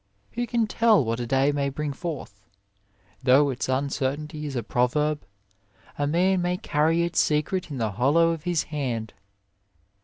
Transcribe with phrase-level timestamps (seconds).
[0.31, 2.43] Who can tell what a day may bring forth?
[3.21, 5.23] Though its uncertainty is a proverb,
[5.95, 9.13] a man may carry its secret in the hollow of his hand.